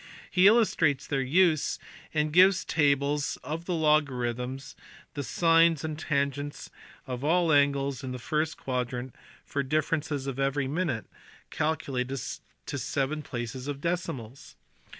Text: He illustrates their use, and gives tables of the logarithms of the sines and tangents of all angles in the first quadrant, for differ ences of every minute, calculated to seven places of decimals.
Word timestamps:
He 0.31 0.47
illustrates 0.47 1.05
their 1.05 1.21
use, 1.21 1.77
and 2.11 2.33
gives 2.33 2.65
tables 2.65 3.37
of 3.43 3.65
the 3.65 3.75
logarithms 3.75 4.75
of 5.07 5.13
the 5.13 5.21
sines 5.23 5.83
and 5.83 5.99
tangents 5.99 6.71
of 7.05 7.23
all 7.23 7.51
angles 7.53 8.03
in 8.03 8.11
the 8.11 8.17
first 8.17 8.57
quadrant, 8.57 9.13
for 9.45 9.61
differ 9.61 9.97
ences 9.97 10.25
of 10.25 10.39
every 10.39 10.67
minute, 10.67 11.05
calculated 11.51 12.19
to 12.65 12.77
seven 12.79 13.21
places 13.21 13.67
of 13.67 13.79
decimals. 13.79 14.55